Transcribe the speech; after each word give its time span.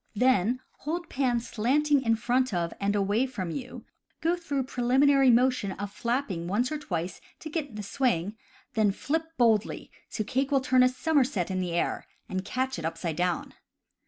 Then 0.15 0.61
hold 0.79 1.09
pan 1.09 1.39
slanting 1.41 2.01
in 2.01 2.15
front 2.15 2.55
of 2.55 2.73
and 2.79 2.95
away 2.95 3.27
from 3.27 3.51
you, 3.51 3.85
go 4.19 4.35
through 4.35 4.63
preliminary 4.63 5.29
motion 5.29 5.73
of 5.73 5.91
flapping 5.91 6.47
once 6.47 6.71
or 6.71 6.79
twice 6.79 7.21
to 7.39 7.51
get 7.51 7.75
the 7.75 7.83
swing, 7.83 8.35
then 8.73 8.91
flip 8.91 9.25
boldly 9.37 9.91
so 10.09 10.23
cake 10.23 10.49
will 10.49 10.59
turn 10.59 10.81
a 10.81 10.89
somerset 10.89 11.51
in 11.51 11.61
the 11.61 11.73
air, 11.73 12.07
and 12.27 12.43
catch 12.43 12.79
it 12.79 12.85
upside 12.85 13.15
down. 13.17 13.53